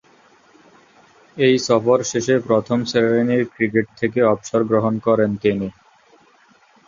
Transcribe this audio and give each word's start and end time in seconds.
এ 1.37 1.59
সফর 1.67 1.99
শেষে 2.03 2.35
প্রথম-শ্রেণীর 2.47 3.43
ক্রিকেট 3.53 3.87
থেকে 3.99 4.19
অবসরগ্রহণ 4.33 4.93
করেন 5.07 5.31
তিনি। 5.43 5.67